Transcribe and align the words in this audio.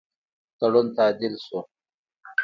تړون 0.57 0.87
تعدیل 0.97 1.33
سو. 1.45 1.59